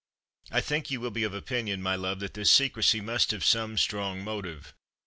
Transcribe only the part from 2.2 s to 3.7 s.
that this secrecy must have had